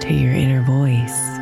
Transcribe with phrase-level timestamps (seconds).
[0.00, 1.38] to your inner voice.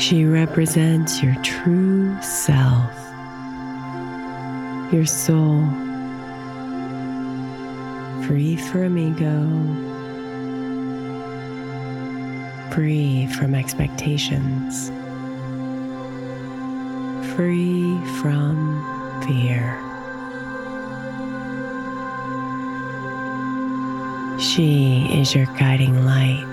[0.00, 2.92] She represents your true self,
[4.92, 5.64] your soul,
[8.26, 9.42] free from ego,
[12.72, 14.90] free from expectations,
[17.34, 19.85] free from fear.
[24.56, 26.46] She is your guiding light.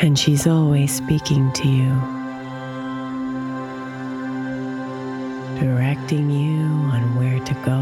[0.00, 1.90] And she's always speaking to you,
[5.58, 7.80] directing you on where to go,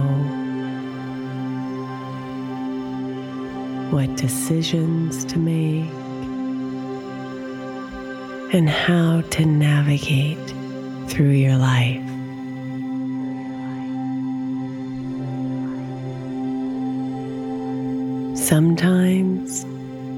[3.94, 5.92] what decisions to make,
[8.54, 10.54] and how to navigate
[11.10, 12.07] through your life.
[18.48, 19.66] Sometimes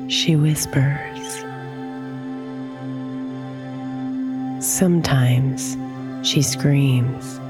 [0.06, 1.44] she whispers.
[4.64, 5.76] Sometimes
[6.22, 7.40] she screams.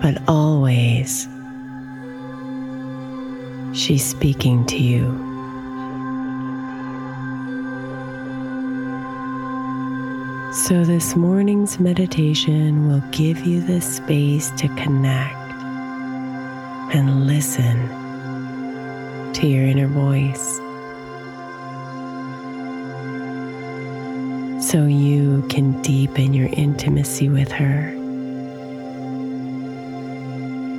[0.00, 1.26] But always
[3.74, 5.04] she's speaking to you.
[10.52, 15.45] So, this morning's meditation will give you the space to connect
[16.92, 17.76] and listen
[19.32, 20.56] to your inner voice
[24.64, 27.92] so you can deepen your intimacy with her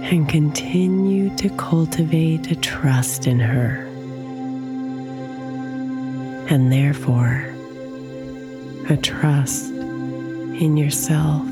[0.09, 3.85] and continue to cultivate a trust in her
[6.50, 7.53] and therefore
[8.89, 11.45] a trust in yourself.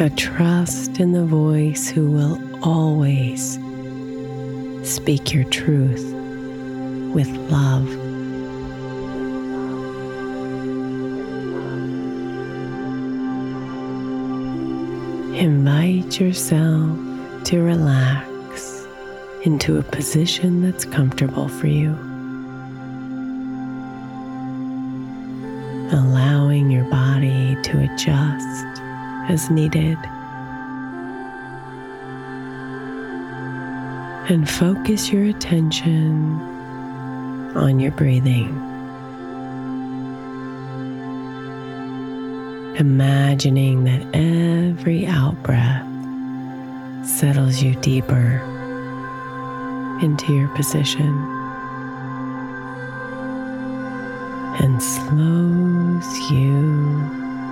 [0.00, 3.58] A trust in the voice who will always
[4.82, 6.02] speak your truth
[7.14, 7.86] with love.
[15.36, 16.98] Invite yourself
[17.44, 18.86] to relax
[19.42, 21.90] into a position that's comfortable for you.
[25.92, 28.82] Allowing your body to adjust
[29.28, 29.98] as needed.
[34.28, 36.40] And focus your attention
[37.56, 38.48] on your breathing.
[42.78, 45.86] Imagining that every out breath
[47.06, 48.40] settles you deeper
[50.02, 51.12] into your position
[54.60, 56.52] and slows you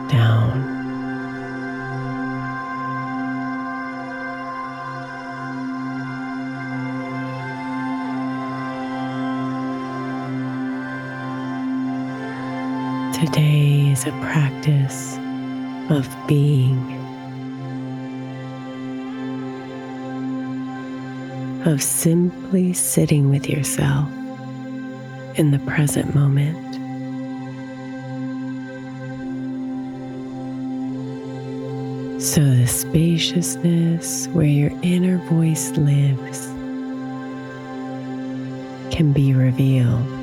[0.09, 0.80] down.
[13.21, 15.19] Today is a practice
[15.91, 16.81] of being.
[21.67, 24.09] Of simply sitting with yourself
[25.35, 26.57] in the present moment.
[32.23, 36.47] So, the spaciousness where your inner voice lives
[38.91, 40.20] can be revealed.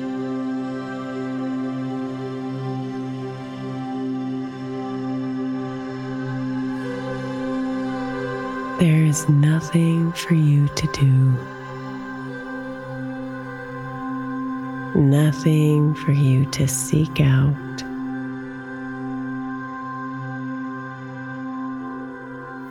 [8.78, 11.32] There is nothing for you to do,
[14.94, 17.56] nothing for you to seek out.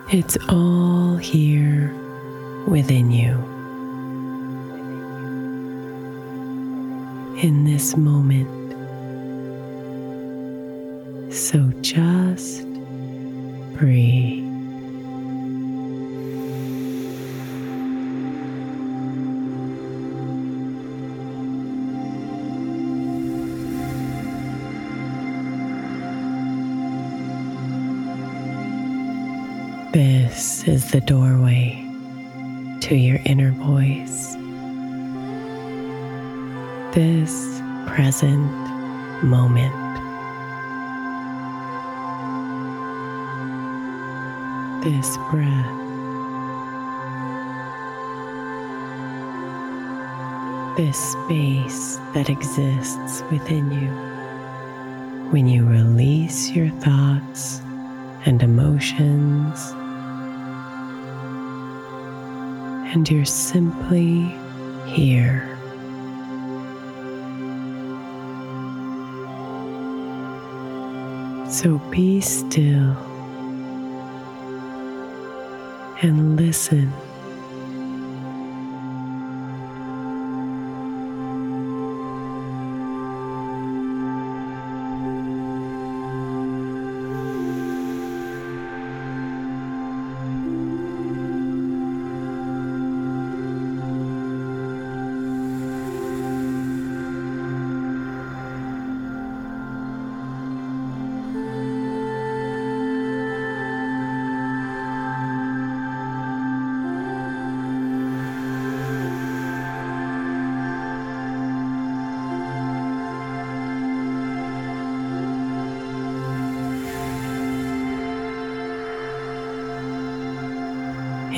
[0.09, 1.93] It's all here
[2.67, 3.33] within you.
[7.41, 8.47] In this moment.
[11.33, 12.65] So just
[13.77, 14.46] breathe.
[29.97, 31.83] This is the doorway
[32.81, 34.35] to your inner voice.
[36.93, 38.51] This present
[39.23, 39.73] moment.
[44.83, 45.65] This breath.
[50.77, 53.89] This space that exists within you
[55.31, 57.61] when you release your thoughts
[58.27, 59.73] and emotions
[62.97, 64.23] and you're simply
[64.87, 65.55] here.
[71.47, 72.97] So be still
[76.01, 76.91] and listen.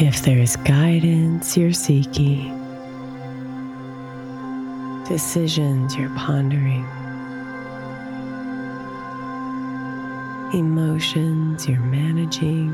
[0.01, 2.55] If there's guidance you're seeking,
[5.09, 6.87] decisions you're pondering,
[10.53, 12.69] emotions you're managing,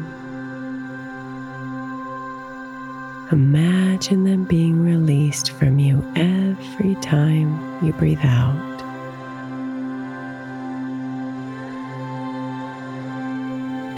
[3.31, 8.55] imagine them being released from you every time you breathe out.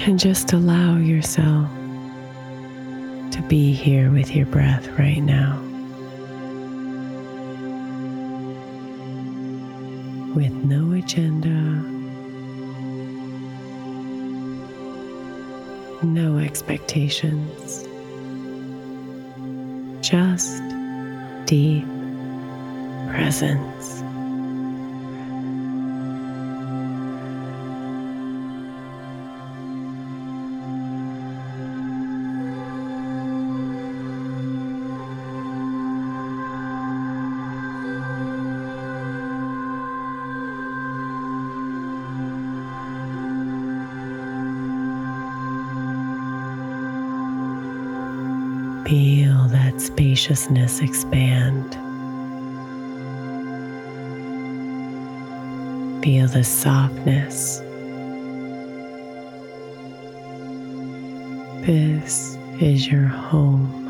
[0.07, 1.69] And just allow yourself
[3.47, 5.61] be here with your breath right now.
[10.35, 11.49] With no agenda,
[16.03, 17.88] no expectations,
[20.01, 20.61] just
[21.45, 21.85] deep
[23.09, 24.06] presence.
[48.87, 51.73] Feel that spaciousness expand.
[56.01, 57.59] Feel the softness.
[61.65, 63.83] This is your home.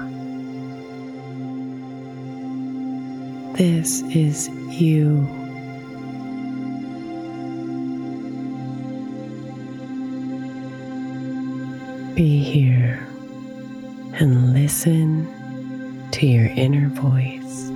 [3.56, 5.28] This is you.
[12.16, 13.07] Be here
[14.20, 15.28] and listen
[16.12, 17.70] to your inner voice.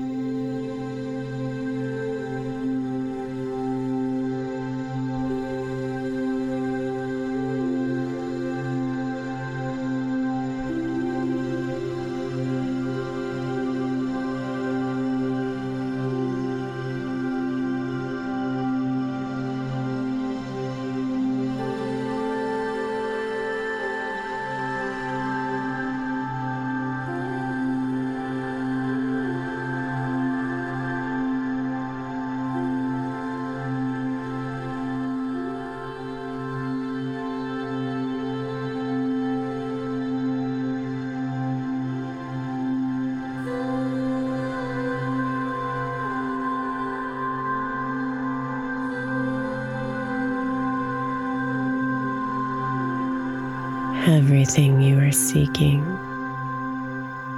[54.12, 55.80] Everything you are seeking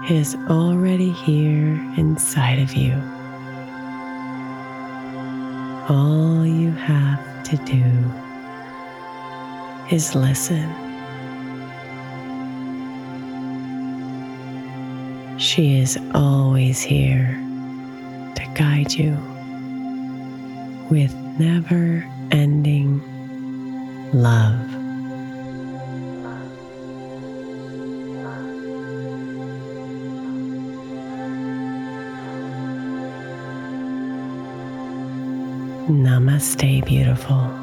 [0.09, 2.93] is already here inside of you.
[5.87, 7.83] All you have to do
[9.95, 10.67] is listen.
[15.37, 17.39] She is always here
[18.33, 19.15] to guide you
[20.89, 22.99] with never ending
[24.11, 24.82] love.
[35.89, 37.62] Namaste, beautiful.